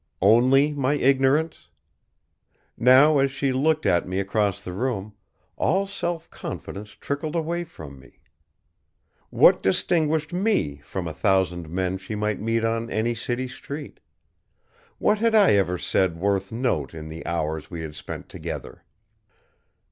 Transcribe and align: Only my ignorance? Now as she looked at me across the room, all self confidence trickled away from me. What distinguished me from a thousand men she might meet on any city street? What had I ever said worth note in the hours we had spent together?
Only 0.23 0.71
my 0.73 0.95
ignorance? 0.95 1.67
Now 2.75 3.19
as 3.19 3.29
she 3.29 3.53
looked 3.53 3.85
at 3.85 4.07
me 4.07 4.19
across 4.19 4.63
the 4.63 4.73
room, 4.73 5.13
all 5.57 5.85
self 5.85 6.27
confidence 6.31 6.93
trickled 6.95 7.35
away 7.35 7.63
from 7.63 7.99
me. 7.99 8.17
What 9.29 9.61
distinguished 9.61 10.33
me 10.33 10.77
from 10.77 11.07
a 11.07 11.13
thousand 11.13 11.69
men 11.69 11.99
she 11.99 12.15
might 12.15 12.41
meet 12.41 12.65
on 12.65 12.89
any 12.89 13.13
city 13.13 13.47
street? 13.47 13.99
What 14.97 15.19
had 15.19 15.35
I 15.35 15.51
ever 15.53 15.77
said 15.77 16.17
worth 16.17 16.51
note 16.51 16.95
in 16.95 17.07
the 17.07 17.23
hours 17.27 17.69
we 17.69 17.81
had 17.81 17.93
spent 17.93 18.27
together? 18.27 18.83